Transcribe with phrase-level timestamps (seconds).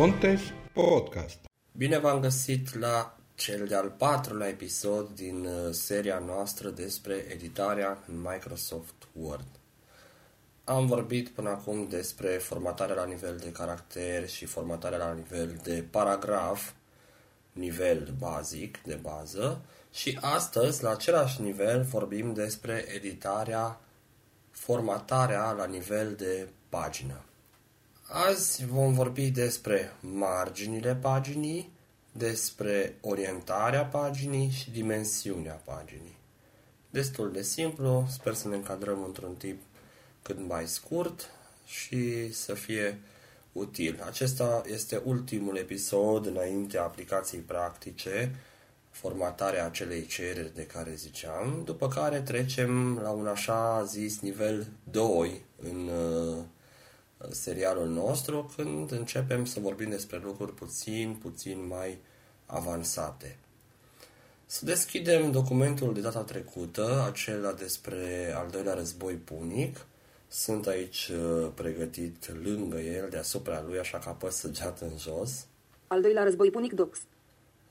[0.00, 0.40] Pontes
[0.72, 1.38] Podcast.
[1.72, 8.20] Bine v-am găsit la cel de-al patrulea episod din uh, seria noastră despre editarea în
[8.20, 9.46] Microsoft Word.
[10.64, 15.84] Am vorbit până acum despre formatarea la nivel de caracter și formatarea la nivel de
[15.90, 16.70] paragraf,
[17.52, 19.60] nivel bazic, de bază,
[19.92, 23.80] și astăzi, la același nivel, vorbim despre editarea,
[24.50, 27.24] formatarea la nivel de pagină.
[28.12, 31.72] Azi vom vorbi despre marginile paginii,
[32.12, 36.18] despre orientarea paginii și dimensiunea paginii.
[36.90, 39.62] Destul de simplu, sper să ne încadrăm într-un tip
[40.22, 41.30] cât mai scurt
[41.66, 43.00] și să fie
[43.52, 44.02] util.
[44.06, 48.34] Acesta este ultimul episod înainte aplicației practice,
[48.90, 55.44] formatarea acelei cereri de care ziceam, după care trecem la un așa zis nivel 2
[55.62, 56.44] în uh,
[57.28, 61.98] serialul nostru când începem să vorbim despre lucruri puțin, puțin mai
[62.46, 63.36] avansate.
[64.46, 69.86] Să deschidem documentul de data trecută, acela despre al doilea război punic.
[70.28, 75.46] Sunt aici uh, pregătit lângă el, deasupra lui, așa că apăs săgeată în jos.
[75.86, 76.98] Al doilea război punic docs.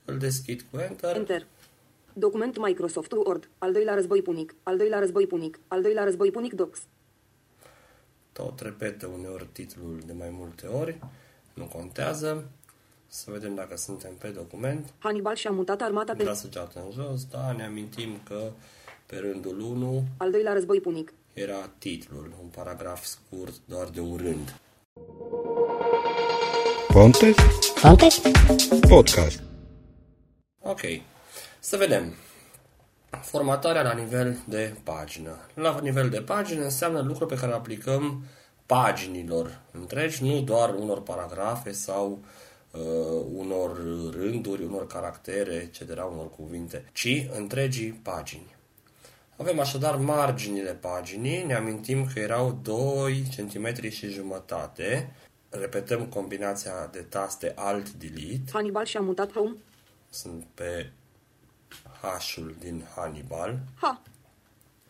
[0.04, 1.16] Îl deschid cu Enter.
[1.16, 1.46] Enter.
[2.12, 3.48] Document Microsoft Word.
[3.58, 4.54] Al doilea război punic.
[4.62, 5.58] Al doilea război punic.
[5.68, 6.80] Al doilea război punic docs.
[8.40, 10.98] Tot repetă uneori titlul de mai multe ori.
[11.54, 12.44] Nu contează.
[13.06, 14.92] Să vedem dacă suntem pe document.
[14.98, 18.50] Hannibal și-a mutat armata pe Da săgeată în jos, da, ne amintim că
[19.06, 21.12] pe rândul 1 al doilea război punic.
[21.32, 24.54] era titlul, un paragraf scurt doar de un rând.
[26.92, 27.34] Pontes
[27.82, 28.20] Pontes?
[28.88, 29.42] Podcast.
[30.62, 30.80] Ok,
[31.60, 32.14] să vedem.
[33.10, 35.36] Formatarea la nivel de pagină.
[35.54, 38.24] La nivel de pagină înseamnă lucruri pe care le aplicăm
[38.66, 42.18] paginilor întregi, nu doar unor paragrafe sau
[42.70, 42.80] uh,
[43.32, 43.76] unor
[44.12, 48.58] rânduri, unor caractere, etc., unor cuvinte, ci întregii pagini.
[49.36, 55.14] Avem așadar marginile paginii, ne amintim că erau 2 cm și jumătate.
[55.48, 58.50] Repetăm combinația de taste Alt-Delete.
[58.52, 59.56] Hannibal și-a mutat home.
[60.10, 60.90] Sunt pe
[62.00, 63.58] H-ul din Hannibal.
[63.80, 64.02] Ha.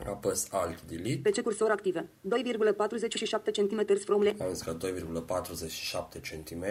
[0.06, 1.20] Apăs Alt-Delete.
[1.22, 2.08] Pe ce cursor active.
[2.28, 4.36] 2,47 cm from le.
[4.40, 6.64] Am zis că 2,47 cm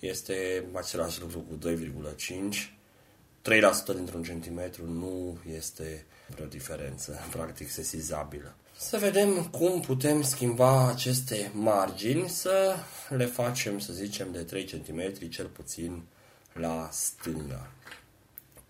[0.00, 2.72] este același lucru cu 2,5
[3.42, 8.54] 3% dintr-un centimetru nu este vreo diferență, practic sesizabilă.
[8.76, 12.74] Să vedem cum putem schimba aceste margini, să
[13.08, 16.02] le facem, să zicem, de 3 cm, cel puțin
[16.52, 17.70] la stânga.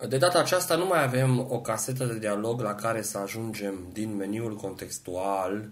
[0.08, 4.16] De data aceasta nu mai avem o casetă de dialog la care să ajungem din
[4.16, 5.68] meniul contextual,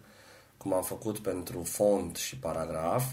[0.57, 3.05] cum am făcut pentru font și paragraf,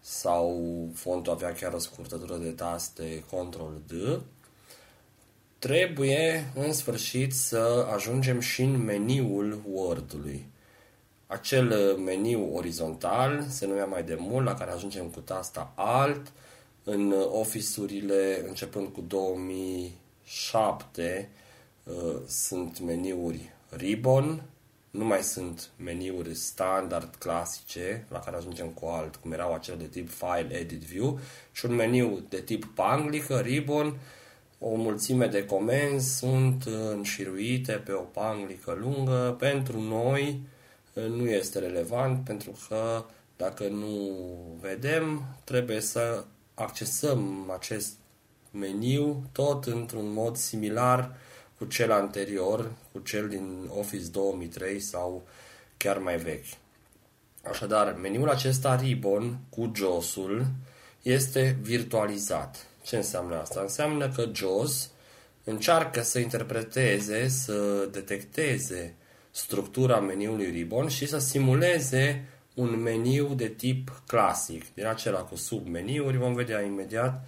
[0.00, 4.22] sau fontul avea chiar o scurtătură de taste Ctrl-D,
[5.58, 10.46] trebuie în sfârșit să ajungem și în meniul Word-ului.
[11.26, 16.32] Acel meniu orizontal se numea mai de mult, la care ajungem cu tasta Alt,
[16.84, 19.00] în Office-urile începând cu
[20.26, 21.28] 2007
[21.84, 21.94] uh,
[22.26, 24.42] sunt meniuri Ribbon,
[24.90, 29.86] nu mai sunt meniuri standard clasice la care ajungem cu alt, cum erau acele de
[29.86, 31.18] tip File, Edit, View,
[31.52, 33.98] și un meniu de tip panglică, Ribbon,
[34.58, 39.36] o mulțime de comenzi sunt înșiruite pe o panglică lungă.
[39.38, 40.40] Pentru noi
[40.92, 43.04] nu este relevant pentru că
[43.36, 44.10] dacă nu
[44.60, 47.92] vedem, trebuie să accesăm acest
[48.58, 51.16] meniu tot într-un mod similar
[51.58, 55.26] cu cel anterior, cu cel din Office 2003 sau
[55.76, 56.46] chiar mai vechi.
[57.42, 60.46] Așadar, meniul acesta Ribbon cu JOS-ul
[61.02, 62.66] este virtualizat.
[62.82, 63.60] Ce înseamnă asta?
[63.60, 64.90] Înseamnă că JOS
[65.44, 68.94] încearcă să interpreteze, să detecteze
[69.30, 76.16] structura meniului Ribbon și să simuleze un meniu de tip clasic, din acela cu submeniuri.
[76.16, 77.26] Vom vedea imediat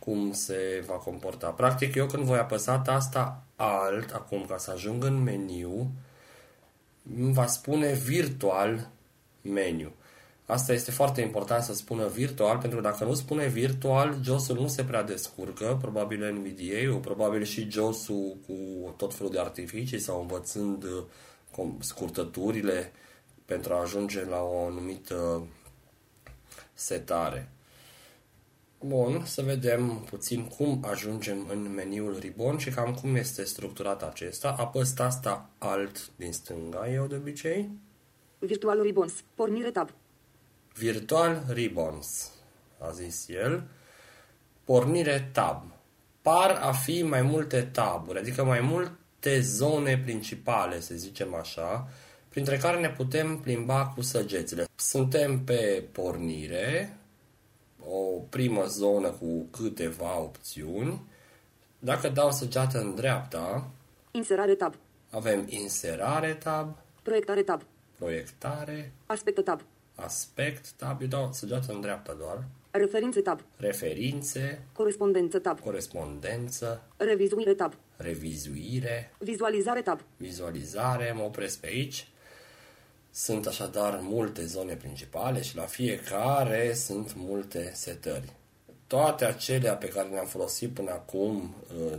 [0.00, 1.48] cum se va comporta.
[1.48, 5.90] Practic, eu când voi apăsa tasta Alt, acum ca să ajung în meniu,
[7.16, 8.90] îmi va spune virtual
[9.42, 9.92] meniu.
[10.46, 14.68] Asta este foarte important să spună virtual, pentru că dacă nu spune virtual, JOS-ul nu
[14.68, 18.54] se prea descurcă, probabil NVDA, probabil și JOS-ul cu
[18.96, 20.84] tot felul de artificii sau învățând
[21.78, 22.92] scurtăturile
[23.44, 25.46] pentru a ajunge la o anumită
[26.74, 27.52] setare.
[28.84, 34.54] Bun, să vedem puțin cum ajungem în meniul Ribbon și cam cum este structurat acesta.
[34.58, 37.70] Apăs tasta Alt din stânga, eu de obicei.
[38.38, 39.12] Virtual Ribbons.
[39.34, 39.90] Pornire tab.
[40.74, 42.30] Virtual Ribbons,
[42.78, 43.62] a zis el.
[44.64, 45.62] pornire tab.
[46.22, 51.88] Par a fi mai multe taburi, adică mai multe zone principale, să zicem așa,
[52.28, 54.64] printre care ne putem plimba cu săgețile.
[54.74, 56.99] Suntem pe pornire,
[57.88, 61.00] o primă zonă cu câteva opțiuni.
[61.78, 63.70] Dacă dau săgeată în dreapta,
[64.10, 64.74] Inserare tab.
[65.10, 67.62] avem inserare tab, Proiectare tab.
[67.98, 69.60] proiectare, Aspecte tab.
[69.94, 73.40] aspect tab, eu dau săgeată în dreapta doar, Referințe tab.
[73.56, 75.60] referințe, Corespondență tab.
[75.60, 77.72] corespondență, Revizuire tab.
[77.96, 80.00] revizuire, Vizualizare tab.
[80.16, 82.08] vizualizare, mă opresc pe aici.
[83.12, 88.32] Sunt așadar multe zone principale și la fiecare sunt multe setări.
[88.86, 91.98] Toate acelea pe care le-am folosit până acum, uh,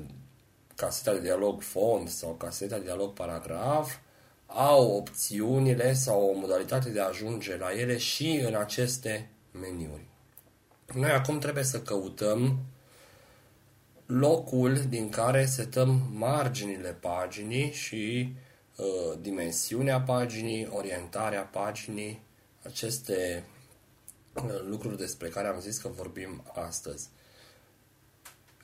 [0.76, 3.96] caseta de dialog fond sau caseta de dialog paragraf,
[4.46, 10.06] au opțiunile sau o modalitate de a ajunge la ele și în aceste meniuri.
[10.94, 12.60] Noi acum trebuie să căutăm
[14.06, 18.50] locul din care setăm marginile paginii și uh,
[19.20, 22.24] dimensiunea paginii, orientarea paginii,
[22.64, 23.44] aceste
[24.34, 27.10] uh, lucruri despre care am zis că vorbim astăzi.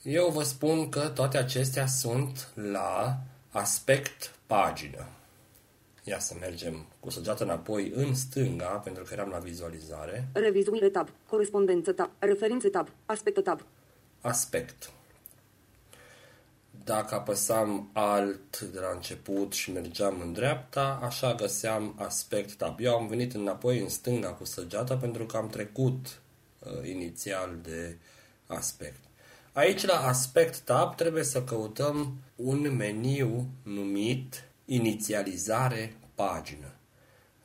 [0.04, 3.18] Eu vă spun că toate acestea sunt la
[3.50, 5.08] aspect pagină.
[6.04, 10.28] Ia să mergem cu săgeată înapoi în stânga, pentru că eram la vizualizare.
[10.34, 11.10] Revizuire tab.
[11.30, 12.10] Corespondență tab.
[12.20, 12.90] Referințe tab.
[13.06, 13.66] Aspecte tab.
[14.22, 14.92] aspect.
[16.88, 22.80] Dacă apăsam alt de la început și mergeam în dreapta, așa găseam aspect tab.
[22.80, 26.22] Eu am venit înapoi în stânga cu săgeata pentru că am trecut
[26.60, 27.98] uh, inițial de
[28.46, 29.00] aspect.
[29.54, 36.72] Aici la aspect tab trebuie să căutăm un meniu numit inițializare pagină.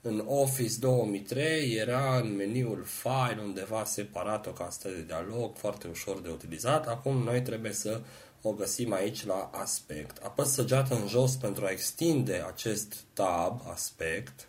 [0.00, 6.20] În Office 2003 era în meniul File undeva separat o castă de dialog, foarte ușor
[6.20, 6.88] de utilizat.
[6.88, 8.00] Acum noi trebuie să
[8.42, 10.24] o găsim aici la aspect.
[10.24, 14.48] Apăs săgeată în jos pentru a extinde acest tab, aspect.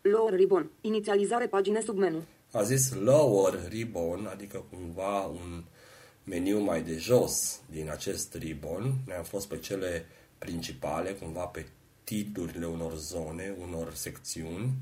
[0.00, 0.70] Lower ribbon.
[0.80, 2.22] Inițializare pagine sub menu.
[2.52, 5.64] A zis lower ribbon, adică cumva un
[6.24, 8.94] meniu mai de jos din acest ribbon.
[9.06, 10.06] Noi am fost pe cele
[10.38, 11.66] principale, cumva pe
[12.04, 14.72] titlurile unor zone, unor secțiuni.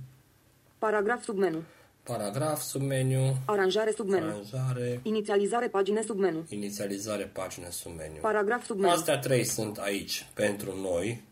[0.79, 1.63] Paragraf sub menu.
[2.09, 4.25] Paragraf, submeniu, Aranjare sub menu.
[4.27, 6.45] aranjare, Inițializare pagine sub menu.
[6.49, 8.21] inițializare, pagină, submeniu.
[8.21, 8.93] Paragraf sub menu.
[8.93, 11.23] Astea trei sunt aici pentru noi,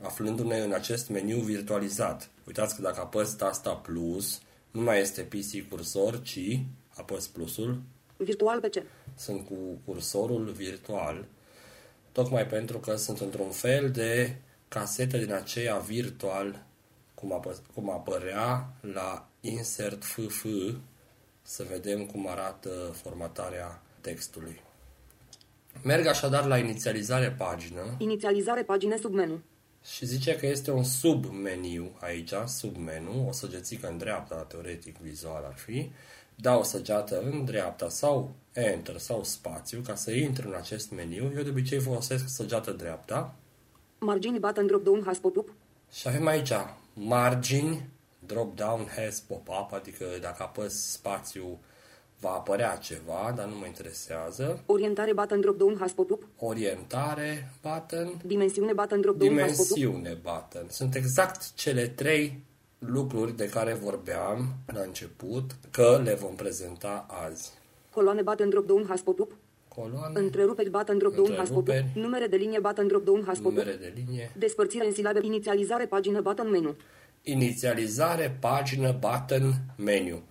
[0.00, 2.30] aflându-ne în acest meniu virtualizat.
[2.46, 4.40] Uitați că dacă apăs tasta plus,
[4.70, 6.58] nu mai este PC cursor, ci
[6.94, 7.80] apăs plusul,
[8.16, 8.82] Virtual PC.
[9.16, 9.54] sunt cu
[9.84, 11.24] cursorul virtual,
[12.12, 14.36] tocmai pentru că sunt într-un fel de
[14.68, 16.62] casetă din aceea virtual,
[17.14, 20.46] cum, apă, cum apărea la Insert FF,
[21.42, 22.68] să vedem cum arată
[23.02, 24.60] formatarea textului.
[25.82, 29.40] Merg așadar la inițializare pagină Inițializare pagine sub menu.
[29.92, 35.54] și zice că este un submeniu aici, submenu, o săgețică în dreapta, teoretic vizual ar
[35.56, 35.90] fi,
[36.34, 41.32] dau săgeată în dreapta sau Enter sau spațiu ca să intru în acest meniu.
[41.36, 43.34] Eu de obicei folosesc săgeată dreapta
[43.98, 45.52] Margini button drop down has pop-up.
[45.92, 46.52] și avem aici
[46.94, 47.88] margini,
[48.26, 51.58] drop down has pop-up, adică dacă apăs spațiu
[52.20, 54.62] va apărea ceva, dar nu mă interesează.
[54.66, 56.26] Orientare button drop down has pop-up.
[56.38, 59.74] Orientare, button, Dimensiune button drop down has pop-up.
[59.76, 60.66] dimensiune button.
[60.68, 62.42] Sunt exact cele trei
[62.78, 67.50] lucruri de care vorbeam la început că le vom prezenta azi.
[67.90, 69.32] Coloane button drop down has pop-up.
[69.68, 71.68] Coloane, Întreruperi button drop down has pop-up.
[71.68, 72.00] Întreruperi.
[72.04, 73.58] Numere de linie button drop down has pop-up.
[73.58, 75.20] numere de linie, Despărțire în silabe.
[75.22, 76.74] Inițializare pagină button menu.
[77.24, 80.22] Inițializare, pagină, button, meniu.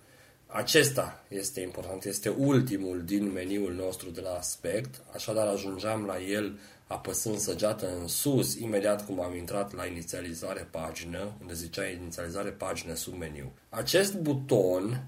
[0.46, 6.58] Acesta este important, este ultimul din meniul nostru de la aspect, așadar ajungeam la el
[6.86, 12.94] apăsând săgeată în sus, imediat cum am intrat la inițializare pagină, unde zicea inițializare pagină
[12.94, 13.52] sub meniu.
[13.68, 15.06] Acest buton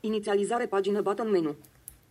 [0.00, 1.56] Inițializare pagină button menu.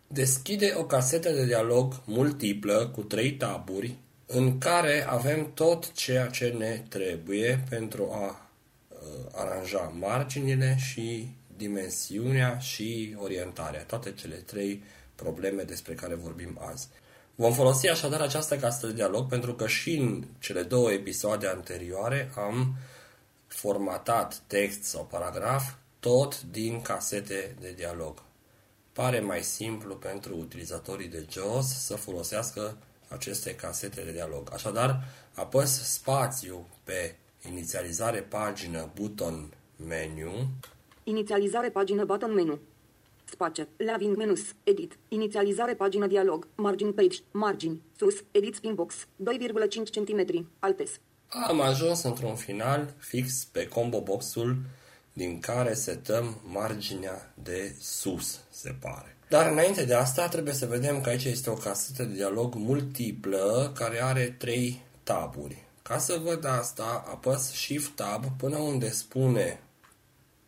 [0.07, 6.55] deschide o casetă de dialog multiplă cu trei taburi în care avem tot ceea ce
[6.57, 8.46] ne trebuie pentru a uh,
[9.35, 14.83] aranja marginile și dimensiunea și orientarea, toate cele trei
[15.15, 16.87] probleme despre care vorbim azi.
[17.35, 22.31] Vom folosi așadar această casă de dialog pentru că și în cele două episoade anterioare
[22.35, 22.75] am
[23.47, 28.23] formatat text sau paragraf tot din casete de dialog.
[28.93, 34.49] Pare mai simplu pentru utilizatorii de JAWS să folosească aceste casete de dialog.
[34.53, 37.15] Așadar, apăs spațiu pe
[37.49, 39.53] inițializare pagină, buton,
[39.87, 40.31] meniu,
[41.07, 42.59] Inițializare pagină button menu.
[43.31, 43.67] Space.
[43.77, 44.41] Leaving menus.
[44.63, 44.97] Edit.
[45.07, 46.47] Inițializare pagină dialog.
[46.55, 47.17] Margin page.
[47.31, 47.81] Margini.
[47.97, 48.23] Sus.
[48.31, 48.95] Edit spin box.
[48.95, 49.05] 2,5
[49.91, 50.47] cm.
[50.59, 50.91] Altes.
[51.47, 54.57] Am ajuns într-un final fix pe combo boxul
[55.13, 59.17] din care setăm marginea de sus, se pare.
[59.29, 63.71] Dar înainte de asta trebuie să vedem că aici este o casetă de dialog multiplă
[63.75, 65.66] care are trei taburi.
[65.87, 69.59] Ca să văd asta, apăs Shift Tab până unde spune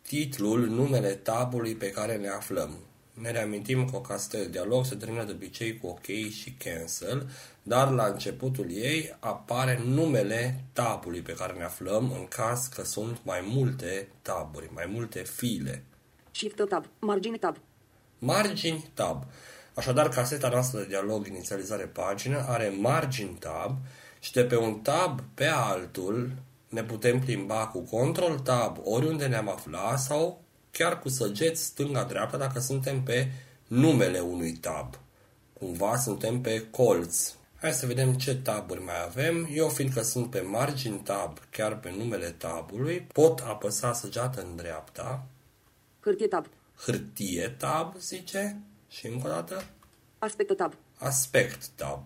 [0.02, 2.78] titlul, numele tabului pe care ne aflăm.
[3.12, 7.30] Ne reamintim că o casetă de dialog se termină de obicei cu OK și Cancel,
[7.62, 13.18] dar la începutul ei apare numele tabului pe care ne aflăm în caz că sunt
[13.22, 15.84] mai multe taburi, mai multe file.
[16.30, 16.86] Shift tab.
[16.98, 17.56] Margine tab.
[18.18, 19.24] Margini tab.
[19.74, 23.76] Așadar, caseta noastră de dialog inițializare pagină are margin tab
[24.20, 26.32] și de pe un tab pe altul
[26.68, 32.60] ne putem plimba cu control tab oriunde ne-am aflat sau chiar cu săgeți stânga-dreapta dacă
[32.60, 33.28] suntem pe
[33.66, 34.94] numele unui tab.
[35.52, 37.32] Cumva suntem pe colț.
[37.60, 39.48] Hai să vedem ce taburi mai avem.
[39.52, 45.26] Eu, fiindcă sunt pe margin tab, chiar pe numele tabului, pot apăsa săgeată în dreapta,
[46.00, 46.46] Hârtie tab.
[46.84, 49.64] hârtie tab, zice, și încă o dată,
[50.18, 50.74] Aspect tab.
[50.98, 52.02] aspect tab.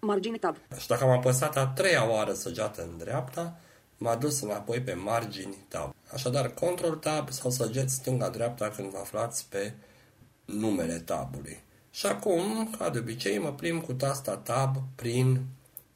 [0.00, 0.56] Margine tab.
[0.78, 3.60] Și dacă am apăsat a treia oară săgeată în dreapta,
[3.98, 5.94] m-a dus înapoi pe margini tab.
[6.12, 9.72] Așadar, control tab sau săgeți stânga-dreapta când vă aflați pe
[10.44, 11.64] numele tabului.
[11.90, 15.44] Și acum, ca de obicei, mă plim cu tasta tab prin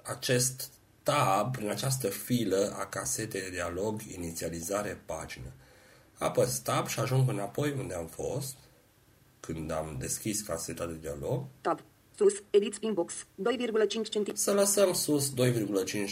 [0.03, 0.71] acest
[1.03, 5.53] tab, prin această filă a casetei de dialog inițializare pagină.
[6.19, 8.57] Apăs tab și ajung înapoi unde am fost,
[9.41, 11.81] când am deschis caseta de dialog, Tab.
[12.21, 12.43] Sus.
[12.51, 13.27] Edit spin box.
[13.43, 14.35] 2,5 cm.
[14.35, 15.35] Să lăsăm sus 2,5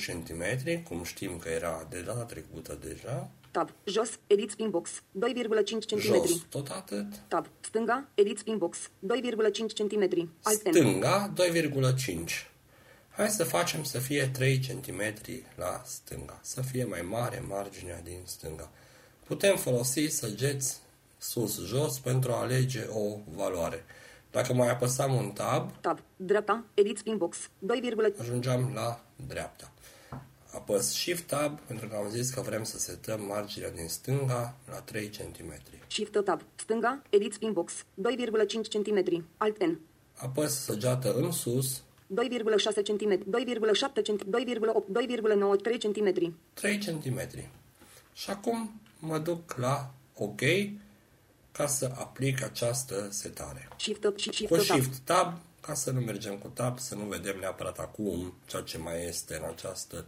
[0.07, 3.31] cm, cum știm că era de data trecută deja.
[3.51, 3.71] Tab.
[3.85, 4.19] Jos.
[4.27, 4.91] Edit spin box.
[4.91, 5.99] 2,5 cm.
[5.99, 7.07] Jos, tot atât.
[7.29, 7.47] Tab.
[7.61, 8.09] Stânga.
[8.15, 8.79] Edit spin box.
[8.79, 10.31] 2,5 cm.
[10.43, 12.51] Alt Stânga, 2,5.
[13.09, 15.03] Hai să facem să fie 3 cm
[15.55, 18.71] la stânga, să fie mai mare marginea din stânga.
[19.27, 20.81] Putem folosi săgeți
[21.19, 23.85] sus-jos pentru a alege o valoare.
[24.31, 25.99] Dacă mai apăsam un tab, Tab.
[26.17, 26.65] Dreapta.
[26.75, 27.51] Edit spin box.
[27.59, 29.73] 2, ajungeam la dreapta.
[30.55, 34.81] Apăs Shift Tab pentru că am zis că vrem să setăm marginea din stânga la
[34.81, 35.53] 3 cm.
[35.87, 36.43] Shift tab.
[36.55, 37.03] Stânga.
[37.11, 37.73] Edit spin box.
[37.73, 37.83] 2,5
[38.69, 39.25] cm.
[39.37, 39.81] Alt N.
[40.15, 41.83] Apăs săgeată în sus
[42.15, 43.25] 2,6 cm.
[43.25, 44.19] 2,7 cm.
[44.31, 45.57] 2,8.
[45.57, 45.63] 2,9.
[45.63, 46.35] 3 cm.
[46.55, 47.21] 3 cm.
[48.13, 50.41] Și acum mă duc la OK
[51.59, 53.69] ca să aplic această setare.
[53.77, 54.17] Shift tab.
[54.17, 54.81] și Shift Cu tab.
[54.81, 58.79] Shift Tab, ca să nu mergem cu Tab, să nu vedem neapărat acum ceea ce
[58.79, 60.07] mai este în această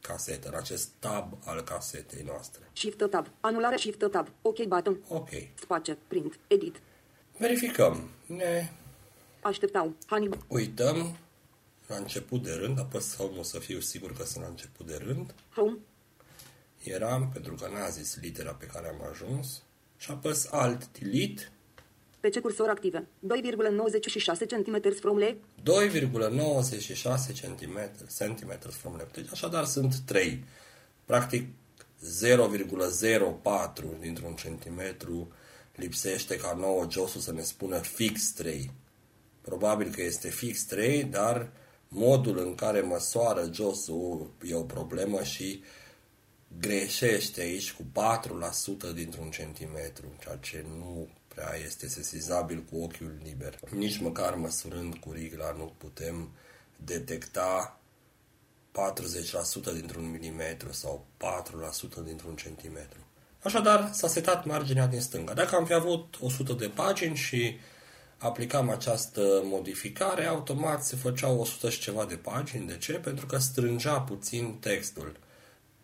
[0.00, 2.70] casetă, în acest tab al casetei noastre.
[2.72, 3.26] Shift tab.
[3.40, 4.28] Anulare Shift tab.
[4.42, 4.98] OK button.
[5.08, 5.28] Ok.
[5.54, 5.98] Space.
[6.06, 6.38] Print.
[6.46, 6.80] Edit.
[7.38, 8.10] Verificăm.
[8.26, 8.70] Ne
[9.40, 9.94] Așteptau.
[10.06, 10.38] Hannibal.
[10.48, 11.16] uităm
[11.86, 15.34] la început de rând, apăs home să fiu sigur că sunt la început de rând.
[15.54, 15.76] Home.
[16.82, 19.62] Eram, pentru că n-a zis litera pe care am ajuns,
[19.96, 21.50] și apăs Alt Delete
[22.20, 23.06] PC cursor active.
[23.26, 25.36] 2,96 cm from leg.
[25.62, 27.78] 2,96 cm,
[28.18, 29.14] cm from left.
[29.14, 30.44] Deci așadar sunt 3.
[31.04, 31.48] Practic
[32.02, 35.32] 0,04 dintr-un centimetru
[35.74, 38.70] lipsește ca nouă josul să ne spună fix 3.
[39.40, 41.50] Probabil că este fix 3, dar
[41.88, 45.62] modul în care măsoară josul e o problemă și
[46.60, 47.82] greșește aici cu
[48.90, 53.58] 4% dintr-un centimetru, ceea ce nu prea este sesizabil cu ochiul liber.
[53.70, 56.30] Nici măcar măsurând cu rigla nu putem
[56.76, 57.80] detecta
[59.70, 61.06] 40% dintr-un milimetru sau
[62.00, 62.98] 4% dintr-un centimetru.
[63.42, 65.32] Așadar, s-a setat marginea din stânga.
[65.32, 67.58] Dacă am fi avut 100 de pagini și
[68.18, 72.66] aplicam această modificare, automat se făceau 100 și ceva de pagini.
[72.66, 72.92] De ce?
[72.92, 75.16] Pentru că strângea puțin textul.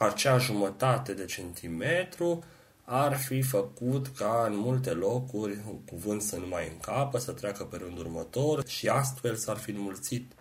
[0.02, 2.44] Acea jumătate de centimetru
[2.84, 7.64] ar fi făcut ca în multe locuri un cuvânt să nu mai încapă, să treacă
[7.64, 10.32] pe rândul următor și astfel s-ar fi înmulțit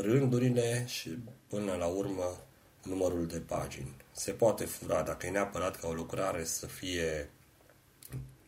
[0.00, 1.18] rândurile și
[1.48, 2.44] până la urmă
[2.82, 3.94] numărul de pagini.
[4.12, 7.30] Se poate fura dacă e neapărat ca o lucrare să fie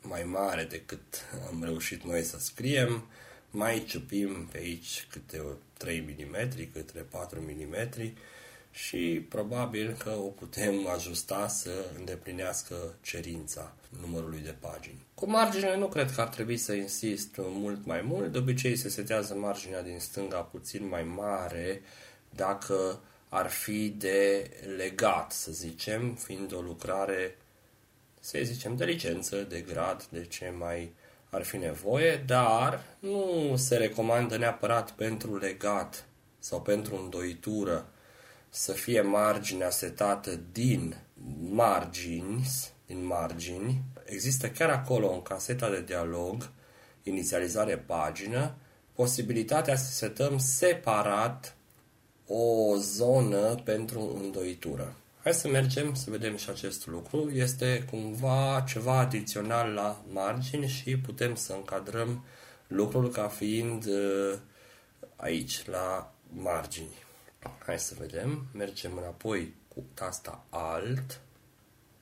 [0.00, 3.08] mai mare decât am reușit noi să scriem,
[3.50, 5.42] mai ciupim pe aici câte
[5.76, 8.12] 3 mm, câte 4 mm
[8.76, 15.06] și probabil că o putem ajusta să îndeplinească cerința numărului de pagini.
[15.14, 18.32] Cu marginea nu cred că ar trebui să insist mult mai mult.
[18.32, 21.82] De obicei se setează marginea din stânga puțin mai mare
[22.30, 27.38] dacă ar fi de legat, să zicem, fiind o lucrare,
[28.20, 30.94] să zicem, de licență, de grad, de ce mai
[31.30, 36.06] ar fi nevoie, dar nu se recomandă neapărat pentru legat
[36.38, 37.90] sau pentru îndoitură
[38.56, 40.96] să fie marginea setată din
[41.50, 42.46] margini,
[42.86, 43.82] din margini.
[44.04, 46.50] Există chiar acolo în caseta de dialog,
[47.02, 48.54] inițializare pagină,
[48.94, 51.56] posibilitatea să setăm separat
[52.26, 54.94] o zonă pentru îndoitură.
[55.22, 57.30] Hai să mergem să vedem și acest lucru.
[57.30, 62.24] Este cumva ceva adițional la margini și putem să încadrăm
[62.66, 64.38] lucrul ca fiind uh,
[65.16, 67.05] aici, la margini.
[67.66, 68.46] Hai să vedem.
[68.52, 71.20] Mergem înapoi cu tasta Alt.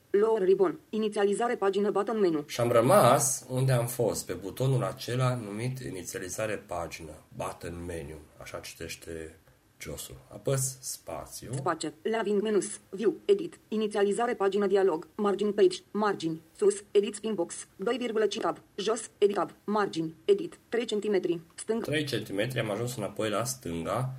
[0.09, 0.79] Lower ribbon.
[0.89, 2.43] Inițializare pagină button menu.
[2.47, 8.59] Și am rămas unde am fost, pe butonul acela numit inițializare pagină, button menu, așa
[8.59, 9.35] citește
[9.79, 10.15] josul.
[10.33, 11.53] Apăs spațiu.
[11.53, 11.93] Space.
[12.01, 12.79] Laving menus.
[12.89, 13.13] View.
[13.25, 13.59] Edit.
[13.67, 15.07] Inițializare pagină dialog.
[15.15, 15.77] Margin page.
[15.91, 16.41] Margini.
[16.57, 16.83] Sus.
[16.91, 17.55] Edit spin box.
[17.55, 18.57] 2,5 tab.
[18.75, 19.09] Jos.
[19.17, 19.51] Edit tab.
[19.63, 20.15] Margini.
[20.25, 20.59] Edit.
[20.69, 21.41] 3 cm.
[21.55, 21.83] Stâng.
[21.83, 24.13] 3 cm am ajuns înapoi la stânga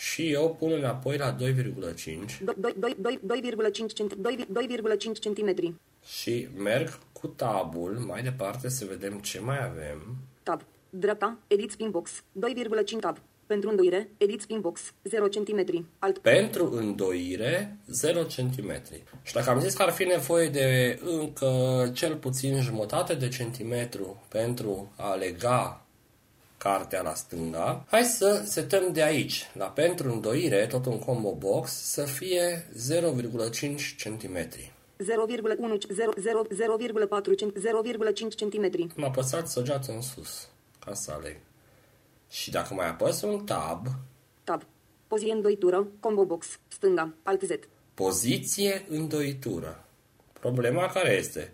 [0.00, 1.46] și eu pun înapoi la 2,5 2,5
[3.94, 4.20] cm.
[4.22, 5.78] 2,5 cm.
[6.04, 10.16] și merg cu tabul mai departe să vedem ce mai avem.
[10.42, 10.62] Tab.
[10.90, 11.38] Dreapta.
[11.46, 12.10] Edit spin box.
[12.12, 12.20] 2,5
[13.00, 13.18] tab.
[13.46, 14.08] Pentru îndoire.
[14.16, 14.92] Edit spin box.
[15.02, 15.86] 0 cm.
[15.98, 16.18] Alt.
[16.18, 18.82] Pentru îndoire, 0 cm.
[19.22, 24.22] Și dacă am zis că ar fi nevoie de încă cel puțin jumătate de centimetru
[24.28, 25.84] pentru a lega
[26.62, 31.70] cartea la stânga, hai să setăm de aici, la pentru îndoire, tot un combo box,
[31.70, 34.36] să fie 0,5 cm.
[34.36, 37.52] 0,1 0, 0, 0,4 cm.
[37.52, 38.92] 0,5 cm.
[38.96, 40.48] Am apăsat săgeată în sus,
[40.84, 41.36] ca să aleg.
[42.30, 43.86] Și dacă mai apăs un tab,
[44.44, 44.62] Tab.
[45.06, 45.86] Poziție îndoitură.
[46.00, 46.46] Combo box.
[46.68, 47.14] Stânga.
[47.22, 47.50] Alt Z.
[47.94, 49.84] Poziție îndoitură.
[50.32, 51.52] Problema care este?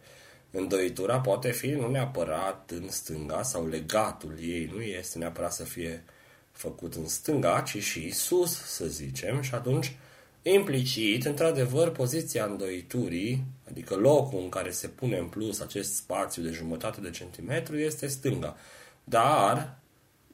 [0.57, 6.05] Îndoitura poate fi nu neapărat în stânga sau legatul ei nu este neapărat să fie
[6.53, 9.97] făcut în stânga, ci și sus, să zicem, și atunci
[10.43, 16.51] implicit, într-adevăr, poziția îndoiturii, adică locul în care se pune în plus acest spațiu de
[16.51, 18.57] jumătate de centimetru, este stânga.
[19.05, 19.79] Dar,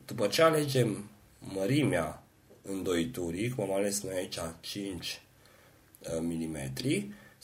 [0.07, 2.23] după ce alegem mărimea
[2.63, 5.23] îndoiturii, cum am ales noi aici 5
[6.21, 6.73] mm,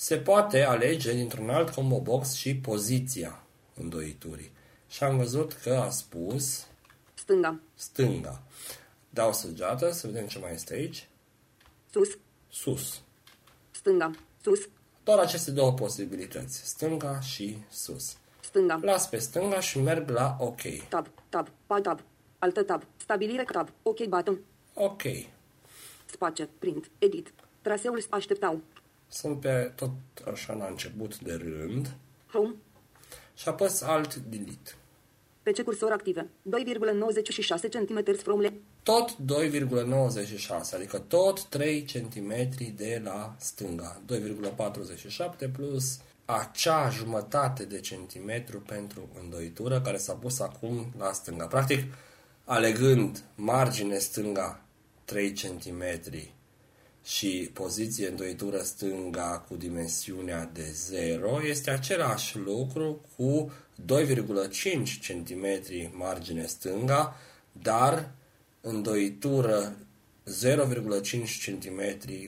[0.01, 3.43] se poate alege dintr-un alt combo box și poziția
[3.75, 4.53] îndoiturii.
[4.89, 6.67] Și am văzut că a spus
[7.15, 7.61] Stânga.
[7.75, 8.43] stânga.
[9.11, 11.09] Dau săgeată să vedem ce mai este aici.
[11.91, 12.19] Sus.
[12.49, 13.03] Sus.
[13.71, 14.11] Stânga.
[14.43, 14.69] Sus.
[15.05, 16.69] Doar aceste două posibilități.
[16.69, 18.17] Stânga și sus.
[18.41, 18.79] Stânga.
[18.83, 20.63] Las pe stânga și merg la OK.
[20.89, 21.09] Tab.
[21.29, 21.49] Tab.
[21.67, 22.01] Alt tab.
[22.39, 22.83] Altă tab.
[22.97, 23.69] Stabilire tab.
[23.83, 24.39] OK button.
[24.75, 25.03] OK.
[26.05, 26.49] Space.
[26.59, 26.91] Print.
[26.99, 27.33] Edit.
[27.61, 28.61] Traseul așteptau.
[29.09, 29.91] Sunt pe tot
[30.33, 31.97] așa la început de rând
[32.33, 32.55] Home.
[33.35, 34.75] și apăs Alt Delete.
[35.43, 36.29] PC cursor active.
[36.51, 38.53] 2,96 cm from le.
[38.83, 42.33] Tot 2,96, adică tot 3 cm
[42.77, 44.01] de la stânga.
[44.13, 51.47] 2,47 plus acea jumătate de centimetru pentru îndoitură care s-a pus acum la stânga.
[51.47, 51.95] Practic,
[52.45, 54.61] alegând margine stânga
[55.05, 55.83] 3 cm
[57.09, 63.53] și poziție îndoitură stânga cu dimensiunea de 0 este același lucru cu
[63.87, 64.03] 2,5
[65.07, 65.47] cm
[65.99, 67.17] margine stânga,
[67.53, 68.11] dar
[68.61, 69.77] îndoitură
[70.43, 70.53] 0,5
[71.45, 71.81] cm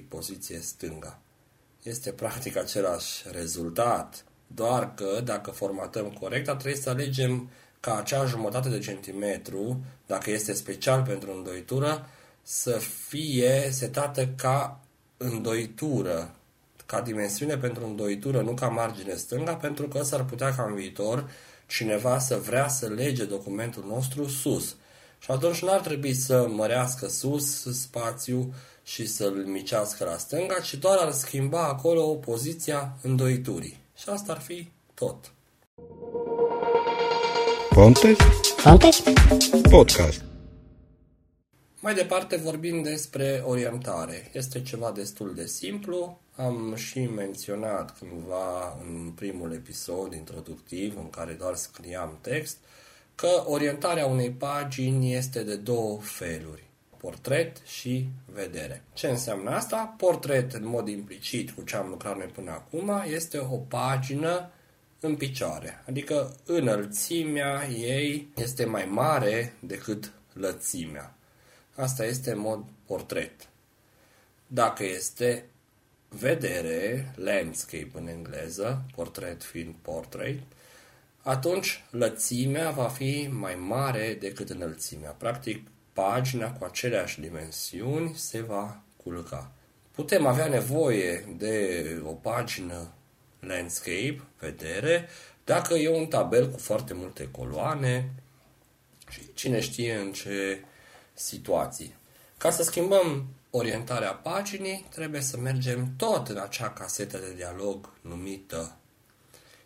[0.09, 1.21] poziție stânga.
[1.83, 8.25] Este practic același rezultat, doar că dacă formatăm corect, ar trebui să alegem ca acea
[8.25, 12.07] jumătate de centimetru, dacă este special pentru îndoitură,
[12.53, 14.81] să fie setată ca
[15.17, 16.35] îndoitură,
[16.87, 21.31] ca dimensiune pentru îndoitură, nu ca margine stânga, pentru că s-ar putea ca în viitor
[21.67, 24.77] cineva să vrea să lege documentul nostru sus.
[25.19, 30.99] Și atunci n-ar trebui să mărească sus spațiu și să-l micească la stânga, ci doar
[30.99, 33.81] ar schimba acolo poziția îndoiturii.
[33.97, 35.33] Și asta ar fi tot.
[37.71, 38.17] Fontes
[38.57, 39.03] Fontes?
[39.71, 40.30] Podcast.
[41.83, 44.31] Mai departe vorbim despre orientare.
[44.33, 46.21] Este ceva destul de simplu.
[46.37, 52.57] Am și menționat cândva în primul episod introductiv în care doar scriam text
[53.15, 56.69] că orientarea unei pagini este de două feluri.
[56.97, 58.83] Portret și vedere.
[58.93, 59.95] Ce înseamnă asta?
[59.97, 64.51] Portret, în mod implicit, cu ce am lucrat noi până acum, este o pagină
[65.01, 65.83] în picioare.
[65.89, 71.15] Adică înălțimea ei este mai mare decât lățimea.
[71.81, 73.49] Asta este în mod portret.
[74.47, 75.45] Dacă este
[76.09, 80.43] vedere, landscape în engleză, portret fiind portrait,
[81.23, 85.11] atunci lățimea va fi mai mare decât înălțimea.
[85.11, 89.53] Practic, pagina cu aceleași dimensiuni se va culca.
[89.91, 92.93] Putem avea nevoie de o pagină
[93.41, 95.09] landscape, vedere,
[95.45, 98.11] dacă e un tabel cu foarte multe coloane
[99.11, 100.65] și cine știe în ce
[101.21, 101.97] situații.
[102.39, 108.77] Ca să schimbăm orientarea paginii, trebuie să mergem tot în acea casetă de dialog numită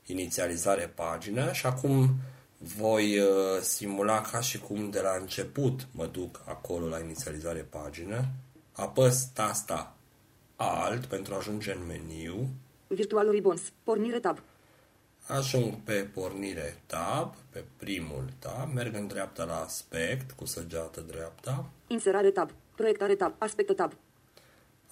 [0.06, 2.14] inițializare pagină și acum
[2.58, 3.28] voi uh,
[3.62, 8.24] simula ca și cum de la început mă duc acolo la inițializare pagină,
[8.72, 9.96] apăs tasta
[10.56, 12.48] Alt pentru a ajunge în meniu,
[12.94, 13.72] Virtual Ribbons.
[13.82, 14.42] Pornire tab.
[15.26, 21.70] Ajung pe pornire tab, pe primul tab, merg în dreapta la aspect cu săgeată dreapta,
[21.86, 22.50] Inserare tab.
[22.76, 23.34] Proiectare tab.
[23.38, 23.92] Aspecte tab.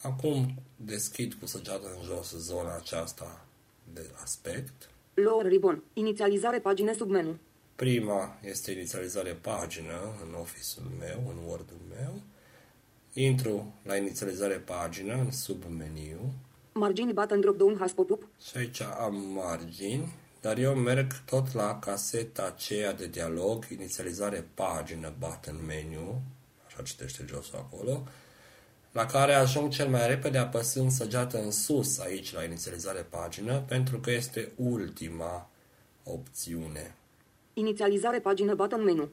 [0.02, 3.44] acum deschid cu săgeată în jos zona aceasta
[3.92, 5.82] de aspect, Lower ribbon.
[5.92, 7.36] Inițializare pagine sub menu.
[7.76, 12.20] Prima este inițializare pagină în Office-ul meu, în Word-ul meu.
[13.12, 16.32] Intru la inițializare pagină în submeniu
[16.74, 18.26] Margini button drop down has pop-up.
[18.40, 20.12] și aici am margini,
[20.42, 26.22] dar eu merg tot la caseta aceea de dialog, inițializare pagină, button menu,
[26.66, 28.06] așa citește josul acolo,
[28.92, 33.98] la care ajung cel mai repede apăsând săgeată în sus aici la inițializare pagină, pentru
[33.98, 35.50] că este ultima
[36.04, 36.94] opțiune.
[37.54, 39.10] Inițializare pagină button menu.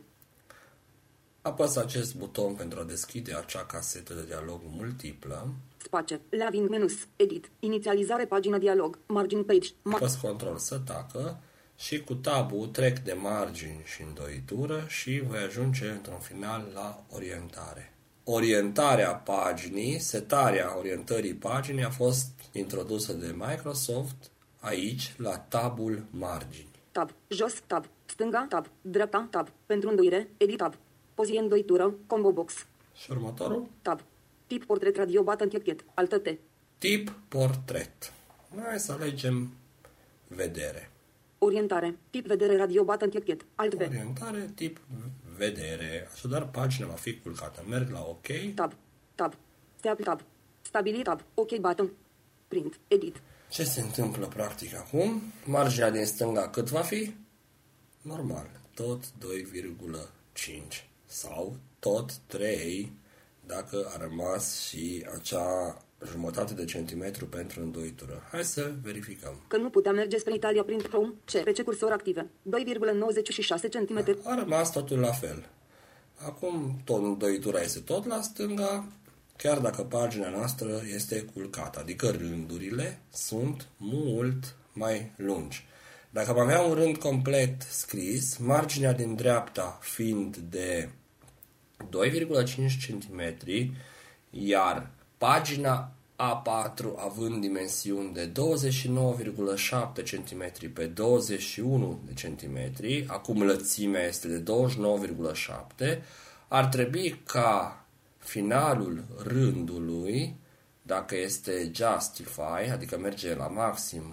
[1.41, 5.53] Apăs acest buton pentru a deschide acea casetă de dialog multiplă.
[5.83, 6.21] Space.
[6.29, 6.93] Laving menus.
[7.15, 7.51] Edit.
[7.59, 8.99] Inițializare pagină dialog.
[9.07, 9.69] Margin page.
[9.69, 11.39] Ma- Apăs control să tacă
[11.75, 17.93] și cu tabul trec de margini și îndoitură și voi ajunge într-un final la orientare.
[18.23, 24.15] Orientarea paginii, setarea orientării paginii a fost introdusă de Microsoft
[24.59, 26.67] aici la tabul margini.
[26.91, 27.09] tab.
[27.27, 27.85] Jos tab.
[28.05, 28.65] Stânga tab.
[28.81, 29.47] Dreapta tab.
[29.65, 30.29] Pentru îndoire.
[30.37, 30.73] Edit tab.
[31.13, 31.93] Poziție îndoitură.
[32.07, 32.53] Combo box.
[32.95, 33.67] Și următorul?
[33.81, 33.99] Tab.
[34.49, 35.85] Tip portret radio button ticket.
[35.93, 36.37] Altă T.
[36.77, 38.13] Tip portret.
[38.63, 39.53] Hai să alegem
[40.27, 40.91] vedere.
[41.37, 41.97] Orientare.
[42.09, 43.45] Tip vedere radio button ticket.
[43.55, 43.79] Alt V.
[43.79, 44.79] Orientare tip
[45.37, 46.07] vedere.
[46.13, 47.63] Așadar, pagina va fi culcată.
[47.67, 48.27] Merg la OK.
[48.55, 48.73] Tab.
[49.15, 49.33] Tab.
[49.81, 50.21] Tab tab.
[50.61, 51.21] Stabili tab.
[51.33, 51.91] OK button.
[52.47, 52.79] Print.
[52.87, 53.21] Edit.
[53.49, 55.21] Ce se întâmplă practic acum?
[55.45, 57.13] Marginea din stânga cât va fi?
[58.01, 62.91] Normal, tot 2,5 sau tot 3
[63.55, 65.77] dacă a rămas și acea
[66.11, 68.23] jumătate de centimetru pentru îndoitură.
[68.31, 69.33] Hai să verificăm.
[69.47, 71.13] Că nu putea merge spre Italia prin Chrome.
[71.25, 71.31] C.
[71.31, 72.29] PC cursor active.
[72.49, 74.17] 2,96 cm.
[74.23, 75.49] A rămas totul la fel.
[76.25, 78.85] Acum tot îndoitura este tot la stânga,
[79.37, 85.67] chiar dacă pagina noastră este culcată, adică rândurile sunt mult mai lungi.
[86.09, 90.89] Dacă am avea un rând complet scris, marginea din dreapta fiind de
[91.89, 92.45] 2,5
[92.87, 93.37] cm,
[94.29, 98.33] iar pagina A4 având dimensiuni de 29,7
[100.03, 102.57] cm pe 21 de cm,
[103.07, 104.53] acum lățimea este de
[105.87, 105.99] 29,7,
[106.47, 107.85] ar trebui ca
[108.17, 110.35] finalul rândului,
[110.81, 114.03] dacă este justify, adică merge la maxim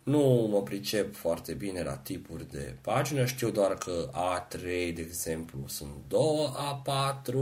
[0.02, 4.60] Nu mă pricep foarte bine la tipuri de pagină, știu doar că A3,
[4.94, 7.32] de exemplu, sunt două A4,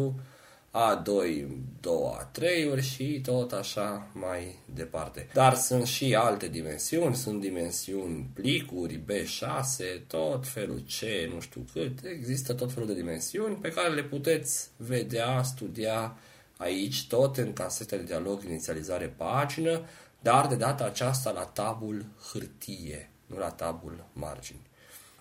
[0.72, 1.46] A2,
[1.80, 5.28] 2 A3-uri și tot așa mai departe.
[5.33, 12.04] Dar sunt și alte dimensiuni, sunt dimensiuni plicuri, B6, tot felul C, nu știu cât.
[12.04, 16.16] Există tot felul de dimensiuni pe care le puteți vedea, studia
[16.56, 19.80] aici, tot în caseta de dialog inițializare pagină,
[20.20, 24.68] dar de data aceasta la tabul hârtie, nu la tabul margini.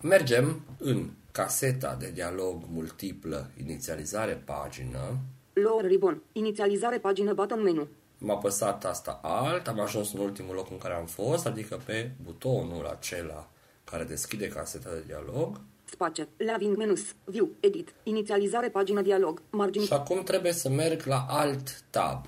[0.02, 5.18] Mergem în caseta de dialog multiplă inițializare pagină.
[5.52, 6.22] Lower ribbon.
[6.32, 7.88] Inițializare pagină button menu.
[8.18, 12.10] M-a apăsat asta alt, am ajuns în ultimul loc în care am fost, adică pe
[12.24, 13.48] butonul acela
[13.84, 15.60] care deschide caseta de dialog.
[15.84, 16.28] Space.
[16.36, 17.00] Laving menus.
[17.24, 17.48] View.
[17.60, 17.92] Edit.
[18.02, 19.42] Inițializare pagină dialog.
[19.50, 19.84] Margini.
[19.84, 22.24] Și acum trebuie să merg la alt tab.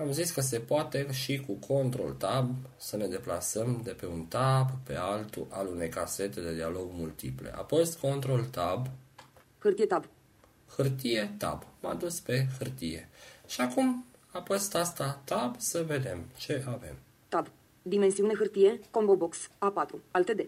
[0.00, 4.24] Am zis că se poate și cu Control Tab să ne deplasăm de pe un
[4.24, 7.52] tab pe altul al unei casete de dialog multiple.
[7.56, 8.86] Apoi Control Tab,
[9.58, 10.04] Hârtie tab.
[10.76, 11.62] hârtie Tab.
[11.86, 13.08] M-a dus pe hârtie.
[13.46, 16.96] Și acum apăs asta Tab să vedem ce avem.
[17.28, 17.46] Tab.
[17.82, 18.80] Dimensiune hârtie.
[18.90, 19.48] Combo box.
[19.48, 19.94] A4.
[20.10, 20.40] Alt D.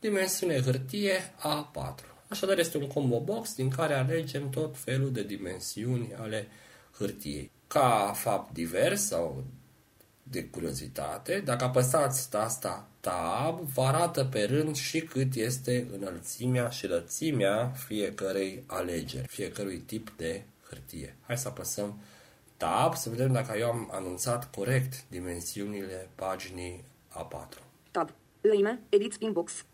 [0.00, 1.94] Dimensiune hârtie A4.
[2.28, 6.48] Așadar este un combo box din care alegem tot felul de dimensiuni ale
[6.98, 7.50] hârtiei.
[7.66, 9.44] Ca fapt divers sau
[10.22, 16.86] de curiozitate, dacă apăsați tasta Tab, vă arată pe rând și cât este înălțimea și
[16.86, 21.16] lățimea fiecărei alegeri, fiecărui tip de hârtie.
[21.26, 22.00] Hai să apăsăm
[22.56, 27.58] Tab să vedem dacă eu am anunțat corect dimensiunile paginii A4.
[27.90, 28.10] Tab.
[28.40, 28.80] Lăime.
[28.88, 29.62] Edit spin box.
[29.62, 29.64] 29,7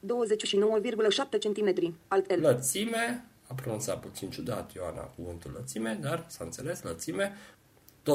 [1.41, 1.95] cm.
[2.09, 2.41] Alt L.
[2.41, 7.33] Lățime, a pronunțat puțin ciudat Ioana cuvântul lățime, dar s-a înțeles, lățime,
[8.03, 8.11] 29,7,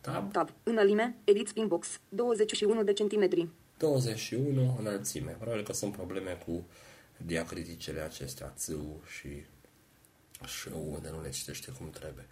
[0.00, 0.50] tab, Tab.
[0.62, 1.16] Înălime.
[1.24, 2.00] Edit spin box.
[2.08, 3.48] 21 de centimetri.
[3.78, 5.36] 21 înălțime.
[5.38, 6.66] Probabil că sunt probleme cu
[7.26, 9.28] diacriticele acestea, țâu și
[10.46, 12.26] și unde nu le citește cum trebuie.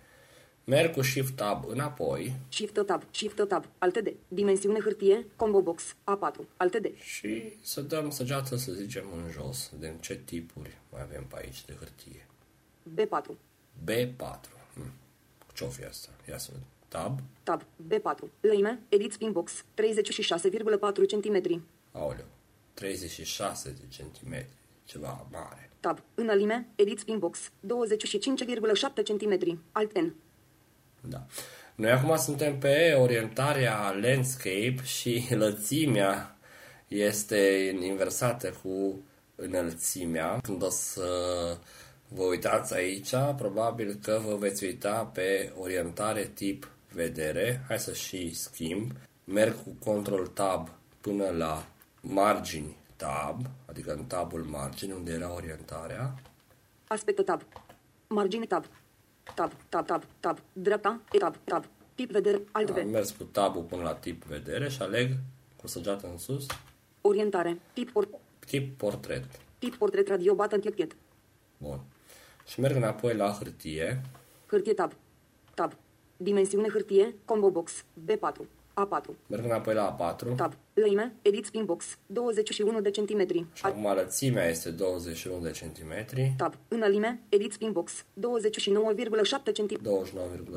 [0.65, 3.03] Merg cu Shift Tab înapoi Shift tab.
[3.11, 3.65] Shift tab.
[3.79, 4.09] Alt D.
[4.29, 5.27] Dimensiune hârtie.
[5.37, 5.95] Combo box.
[6.05, 6.37] A4.
[6.57, 6.97] Alt D.
[6.97, 9.71] și să dăm săgeată, să zicem, în jos.
[9.79, 12.27] Vedem ce tipuri mai avem pe aici de hârtie.
[12.95, 13.35] B4.
[13.85, 14.41] B4.
[14.75, 14.93] Hmm.
[15.53, 16.09] Ce-o fi asta?
[16.29, 16.67] Ia să vedem.
[16.89, 17.21] Tab.
[17.43, 17.63] Tab.
[17.63, 18.29] B4.
[18.41, 18.81] Lăime.
[18.89, 19.53] Edit spin box.
[19.63, 19.65] 36,4
[21.07, 21.63] cm.
[21.93, 22.27] Aoleu,
[22.75, 25.72] 36 de centimetri, ceva mare.
[25.83, 26.03] Tab.
[26.15, 26.69] Înălime.
[26.75, 27.39] Edit spin box.
[27.49, 27.51] 25,7
[29.05, 29.61] cm.
[29.73, 30.15] Alt N.
[31.01, 31.27] Da.
[31.75, 36.39] Noi acum suntem pe orientarea landscape și lățimea
[36.89, 39.03] este inversată cu
[39.35, 40.39] înălțimea.
[40.43, 41.09] Când o să
[42.09, 47.65] vă uitați aici, probabil că vă veți uita pe orientare tip vedere.
[47.69, 48.91] Hai să și schimb.
[49.25, 50.69] Merg cu Control Tab
[51.01, 51.67] până la
[52.01, 56.15] margini tab, adică în tabul margini unde era orientarea.
[56.87, 57.43] Aspect tab.
[58.07, 58.65] Margine tab.
[59.35, 59.53] Tab.
[59.69, 59.87] Tab.
[59.87, 60.03] Tab.
[60.21, 60.39] Tab.
[60.53, 61.01] Dreapta.
[61.13, 61.37] E tab.
[61.45, 61.65] Tab.
[61.95, 62.43] Tip vedere.
[62.53, 62.91] Alt Am V.
[62.91, 65.11] mers cu tabul până la tip vedere și aleg
[65.57, 66.47] cu săgeată în sus
[67.01, 67.61] Orientare.
[67.73, 68.09] Tip, por,
[68.47, 69.25] tip portret.
[69.59, 70.97] tip portret radio button chet
[71.57, 71.81] Bun.
[72.47, 74.01] Și merg înapoi la hârtie.
[74.47, 74.93] Hârtie tab.
[75.55, 75.73] Tab.
[76.17, 77.15] Dimensiune hârtie.
[77.25, 77.85] Combo box.
[78.05, 78.62] B4.
[78.87, 79.11] A4.
[79.27, 80.37] Merg înapoi la A4.
[80.37, 80.53] Tab.
[80.75, 81.15] Lăime.
[81.23, 81.99] Edit spin box.
[82.07, 83.47] 21 de centimetri.
[83.53, 86.35] Și acum lățimea este 21 de centimetri.
[86.37, 86.55] Tab.
[86.69, 87.21] Înălime.
[87.29, 87.93] Edit spin box.
[87.93, 88.05] 29,7
[89.53, 89.81] cm.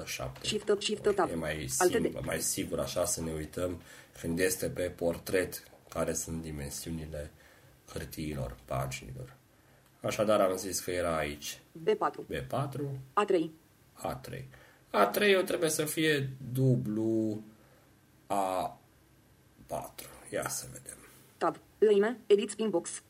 [0.05, 0.41] 29,7.
[0.41, 1.29] Shift up, shift tab.
[1.31, 3.81] E mai Alte simplu, mai sigur așa să ne uităm
[4.19, 7.31] când este pe portret care sunt dimensiunile
[7.91, 9.33] hârtiilor, paginilor.
[10.01, 12.33] Așadar am zis că era aici B4.
[12.33, 12.79] B4,
[13.13, 13.49] A3.
[13.95, 14.43] A3.
[14.91, 17.43] A3 trebuie să fie dublu
[18.27, 20.05] A4.
[20.31, 20.97] Ia să vedem.
[21.37, 21.55] Tab.
[21.77, 22.19] Lăime.
[22.27, 22.89] Edit spin box.
[22.89, 23.01] 29,7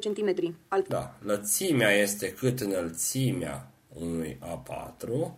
[0.00, 0.54] cm.
[0.68, 0.88] Alt.
[0.88, 5.32] Da, lățimea este cât înălțimea unui A4,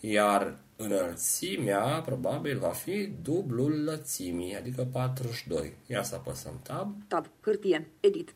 [0.00, 5.72] iar înălțimea probabil va fi dublul lățimii, adică 42.
[5.86, 6.94] Ia să apăsăm tab.
[7.08, 7.26] Tab.
[7.40, 7.86] Hârtie.
[8.00, 8.30] Edit.
[8.30, 8.34] 41,99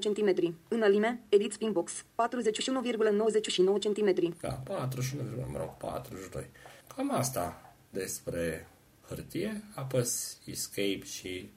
[0.00, 0.54] cm.
[0.68, 1.20] Înălime.
[1.28, 1.92] Edit spin box.
[2.02, 2.04] 41,99
[3.80, 4.34] cm.
[4.40, 6.50] Da, 41, mă rog, 42.
[6.96, 8.68] Cam asta despre
[9.08, 9.62] hârtie.
[9.74, 11.50] Apăs Escape și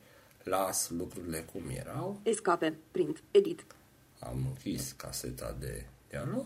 [0.43, 2.19] las lucrurile cum erau.
[2.23, 2.77] Escape.
[2.91, 3.23] Print.
[3.31, 3.65] Edit.
[4.19, 6.45] Am închis caseta de dialog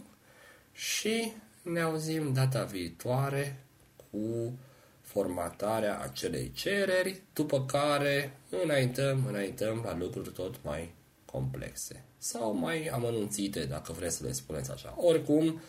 [0.71, 3.63] și ne auzim data viitoare
[4.11, 4.57] cu
[5.01, 10.93] formatarea acelei cereri, după care înaintăm, înaintăm la lucruri tot mai
[11.25, 14.93] complexe sau mai amănunțite, dacă vreți să le spuneți așa.
[14.97, 15.61] Oricum,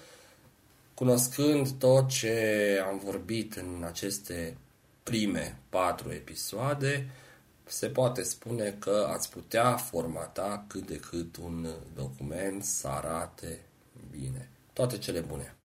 [0.97, 4.57] cunoscând tot ce am vorbit în aceste
[5.03, 7.11] prime patru episoade,
[7.65, 13.61] se poate spune că ați putea formata cât de cât un document să arate
[14.11, 14.49] bine.
[14.73, 15.55] Toate cele bune!